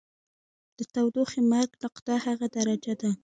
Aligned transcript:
د 0.77 0.79
تودوخې 0.93 1.41
مرګ 1.51 1.71
نقطه 1.83 2.13
هغه 2.25 2.47
درجه 2.57 2.93
ده. 3.01 3.11